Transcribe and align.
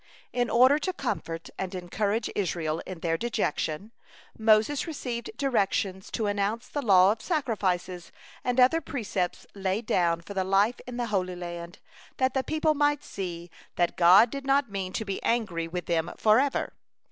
'"In 0.41 0.49
order 0.49 0.79
to 0.79 0.93
comfort 0.93 1.51
and 1.59 1.75
encourage 1.75 2.27
Israel 2.35 2.79
in 2.87 3.01
their 3.01 3.19
dejection, 3.19 3.91
Moses 4.35 4.87
received 4.87 5.29
directions 5.37 6.09
to 6.13 6.25
announce 6.25 6.67
the 6.67 6.81
law 6.81 7.11
of 7.11 7.21
sacrifices, 7.21 8.11
and 8.43 8.59
other 8.59 8.81
precepts 8.81 9.45
laid 9.53 9.85
down 9.85 10.21
for 10.21 10.33
the 10.33 10.43
life 10.43 10.79
in 10.87 10.97
the 10.97 11.05
Holy 11.13 11.35
Land, 11.35 11.77
that 12.17 12.33
the 12.33 12.43
people 12.43 12.73
might 12.73 13.03
see 13.03 13.51
that 13.75 13.95
God 13.95 14.31
did 14.31 14.43
not 14.43 14.71
mean 14.71 14.91
to 14.93 15.05
be 15.05 15.21
angry 15.21 15.67
with 15.67 15.85
them 15.85 16.11
forever. 16.17 16.73